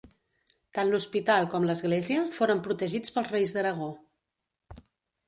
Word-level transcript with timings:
Tant 0.77 0.93
l'hospital 0.93 1.45
com 1.51 1.67
l'església 1.71 2.23
foren 2.37 2.63
protegits 2.69 3.13
pels 3.19 3.29
reis 3.35 3.55
d'Aragó. 3.59 3.91